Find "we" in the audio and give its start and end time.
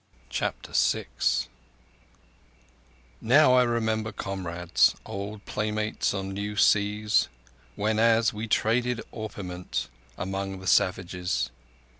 8.33-8.47